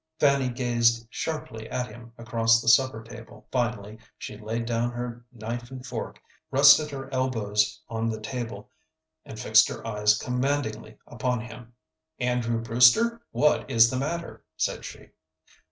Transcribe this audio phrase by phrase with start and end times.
[0.19, 3.47] Fanny gazed sharply at him across the supper table.
[3.51, 8.71] Finally she laid down her knife and fork, rested her elbows on the table,
[9.25, 11.73] and fixed her eyes commandingly upon him.
[12.19, 15.09] "Andrew Brewster, what is the matter?" said she.